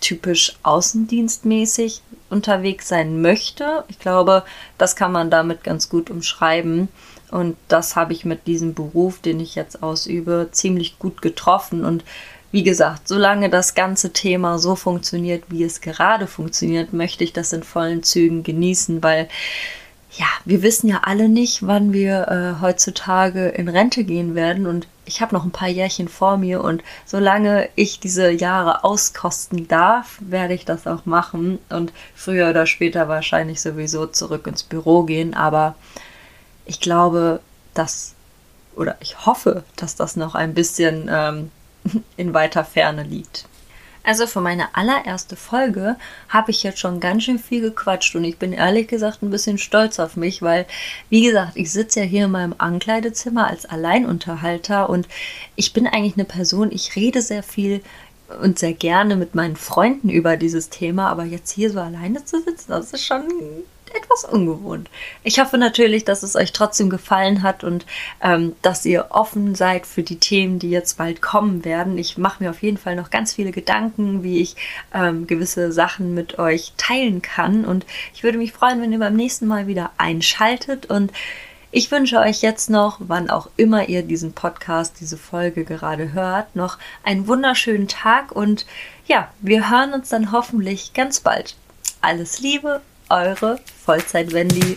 typisch 0.00 0.56
außendienstmäßig 0.62 2.02
unterwegs 2.34 2.88
sein 2.88 3.22
möchte. 3.22 3.84
Ich 3.88 3.98
glaube, 3.98 4.42
das 4.76 4.96
kann 4.96 5.12
man 5.12 5.30
damit 5.30 5.64
ganz 5.64 5.88
gut 5.88 6.10
umschreiben. 6.10 6.88
Und 7.30 7.56
das 7.68 7.96
habe 7.96 8.12
ich 8.12 8.24
mit 8.24 8.46
diesem 8.46 8.74
Beruf, 8.74 9.20
den 9.20 9.40
ich 9.40 9.54
jetzt 9.54 9.82
ausübe, 9.82 10.48
ziemlich 10.52 10.98
gut 10.98 11.22
getroffen. 11.22 11.84
Und 11.84 12.04
wie 12.52 12.62
gesagt, 12.62 13.08
solange 13.08 13.50
das 13.50 13.74
ganze 13.74 14.12
Thema 14.12 14.58
so 14.58 14.76
funktioniert, 14.76 15.44
wie 15.48 15.64
es 15.64 15.80
gerade 15.80 16.26
funktioniert, 16.26 16.92
möchte 16.92 17.24
ich 17.24 17.32
das 17.32 17.52
in 17.52 17.62
vollen 17.62 18.02
Zügen 18.02 18.42
genießen, 18.42 19.02
weil 19.02 19.28
ja, 20.16 20.26
wir 20.44 20.62
wissen 20.62 20.88
ja 20.88 21.00
alle 21.02 21.28
nicht, 21.28 21.66
wann 21.66 21.92
wir 21.92 22.28
äh, 22.28 22.62
heutzutage 22.62 23.48
in 23.48 23.68
Rente 23.68 24.04
gehen 24.04 24.34
werden 24.34 24.66
und 24.66 24.86
ich 25.06 25.20
habe 25.20 25.34
noch 25.34 25.44
ein 25.44 25.50
paar 25.50 25.68
Jährchen 25.68 26.08
vor 26.08 26.36
mir 26.36 26.62
und 26.62 26.82
solange 27.04 27.68
ich 27.74 28.00
diese 28.00 28.30
Jahre 28.30 28.84
auskosten 28.84 29.68
darf, 29.68 30.18
werde 30.20 30.54
ich 30.54 30.64
das 30.64 30.86
auch 30.86 31.06
machen 31.06 31.58
und 31.68 31.92
früher 32.14 32.50
oder 32.50 32.66
später 32.66 33.08
wahrscheinlich 33.08 33.60
sowieso 33.60 34.06
zurück 34.06 34.46
ins 34.46 34.62
Büro 34.62 35.02
gehen, 35.02 35.34
aber 35.34 35.74
ich 36.66 36.80
glaube, 36.80 37.40
dass 37.74 38.14
oder 38.76 38.96
ich 39.00 39.26
hoffe, 39.26 39.64
dass 39.76 39.96
das 39.96 40.16
noch 40.16 40.34
ein 40.34 40.54
bisschen 40.54 41.08
ähm, 41.10 41.50
in 42.16 42.34
weiter 42.34 42.64
Ferne 42.64 43.02
liegt. 43.02 43.46
Also 44.04 44.26
für 44.26 44.42
meine 44.42 44.74
allererste 44.76 45.34
Folge 45.34 45.96
habe 46.28 46.50
ich 46.50 46.62
jetzt 46.62 46.78
schon 46.78 47.00
ganz 47.00 47.24
schön 47.24 47.38
viel 47.38 47.62
gequatscht 47.62 48.14
und 48.14 48.24
ich 48.24 48.36
bin 48.36 48.52
ehrlich 48.52 48.86
gesagt 48.86 49.22
ein 49.22 49.30
bisschen 49.30 49.56
stolz 49.56 49.98
auf 49.98 50.16
mich, 50.16 50.42
weil, 50.42 50.66
wie 51.08 51.22
gesagt, 51.24 51.52
ich 51.56 51.72
sitze 51.72 52.00
ja 52.00 52.06
hier 52.06 52.26
in 52.26 52.30
meinem 52.30 52.54
Ankleidezimmer 52.58 53.48
als 53.48 53.64
Alleinunterhalter 53.64 54.90
und 54.90 55.08
ich 55.56 55.72
bin 55.72 55.86
eigentlich 55.86 56.14
eine 56.14 56.26
Person, 56.26 56.70
ich 56.70 56.96
rede 56.96 57.22
sehr 57.22 57.42
viel 57.42 57.80
und 58.42 58.58
sehr 58.58 58.74
gerne 58.74 59.16
mit 59.16 59.34
meinen 59.34 59.56
Freunden 59.56 60.10
über 60.10 60.36
dieses 60.36 60.68
Thema, 60.68 61.08
aber 61.08 61.24
jetzt 61.24 61.50
hier 61.50 61.70
so 61.70 61.80
alleine 61.80 62.24
zu 62.26 62.42
sitzen, 62.42 62.72
das 62.72 62.92
ist 62.92 63.06
schon 63.06 63.24
etwas 63.94 64.24
ungewohnt. 64.24 64.90
Ich 65.22 65.38
hoffe 65.38 65.58
natürlich, 65.58 66.04
dass 66.04 66.22
es 66.22 66.36
euch 66.36 66.52
trotzdem 66.52 66.90
gefallen 66.90 67.42
hat 67.42 67.64
und 67.64 67.86
ähm, 68.22 68.54
dass 68.62 68.84
ihr 68.84 69.06
offen 69.10 69.54
seid 69.54 69.86
für 69.86 70.02
die 70.02 70.18
Themen, 70.18 70.58
die 70.58 70.70
jetzt 70.70 70.98
bald 70.98 71.22
kommen 71.22 71.64
werden. 71.64 71.98
Ich 71.98 72.18
mache 72.18 72.42
mir 72.42 72.50
auf 72.50 72.62
jeden 72.62 72.78
Fall 72.78 72.96
noch 72.96 73.10
ganz 73.10 73.34
viele 73.34 73.52
Gedanken, 73.52 74.22
wie 74.22 74.40
ich 74.40 74.56
ähm, 74.92 75.26
gewisse 75.26 75.72
Sachen 75.72 76.14
mit 76.14 76.38
euch 76.38 76.72
teilen 76.76 77.22
kann. 77.22 77.64
Und 77.64 77.86
ich 78.14 78.22
würde 78.22 78.38
mich 78.38 78.52
freuen, 78.52 78.80
wenn 78.80 78.92
ihr 78.92 78.98
beim 78.98 79.16
nächsten 79.16 79.46
Mal 79.46 79.66
wieder 79.66 79.90
einschaltet 79.98 80.86
und 80.86 81.12
ich 81.76 81.90
wünsche 81.90 82.20
euch 82.20 82.40
jetzt 82.40 82.70
noch, 82.70 82.98
wann 83.00 83.28
auch 83.28 83.48
immer 83.56 83.88
ihr 83.88 84.04
diesen 84.04 84.32
Podcast, 84.32 85.00
diese 85.00 85.16
Folge 85.16 85.64
gerade 85.64 86.12
hört, 86.12 86.54
noch 86.54 86.78
einen 87.02 87.26
wunderschönen 87.26 87.88
Tag 87.88 88.30
und 88.30 88.64
ja, 89.08 89.28
wir 89.40 89.68
hören 89.68 89.92
uns 89.92 90.08
dann 90.08 90.30
hoffentlich 90.30 90.92
ganz 90.92 91.18
bald. 91.18 91.56
Alles 92.00 92.38
Liebe 92.38 92.80
eure 93.08 93.58
Vollzeit-Wendy. 93.84 94.76